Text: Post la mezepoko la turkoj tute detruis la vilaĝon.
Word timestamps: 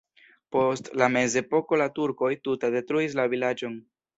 Post 0.55 0.89
la 1.01 1.09
mezepoko 1.17 1.79
la 1.81 1.89
turkoj 1.99 2.33
tute 2.49 2.73
detruis 2.79 3.19
la 3.21 3.31
vilaĝon. 3.37 3.79